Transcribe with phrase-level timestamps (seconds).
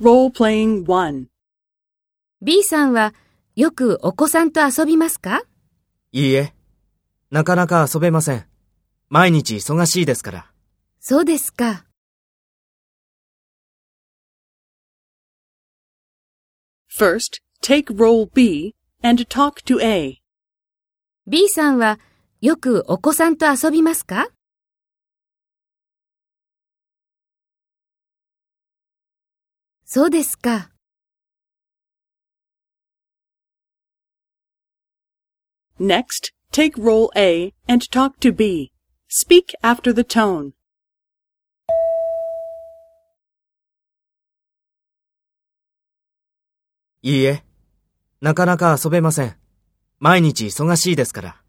[0.00, 1.26] Role-playing 1.
[2.40, 3.14] B さんは
[3.56, 5.42] よくお子さんと遊びますか？
[6.12, 6.54] いいえ。
[7.32, 8.46] なかなか遊べません。
[9.08, 10.52] 毎日忙しいですから。
[11.00, 11.84] そうですか。
[16.96, 20.22] First, take role B and talk to A.
[21.26, 21.98] B さんは
[22.40, 24.28] よくお子さんと遊びますか？
[29.90, 30.70] そうですか。
[35.80, 38.70] Next, take role A and talk to B.
[39.08, 40.50] Speak after the tone.
[47.00, 47.42] いいえ。
[48.20, 49.38] なかなか遊べません。
[50.00, 51.42] 毎日忙しいですから。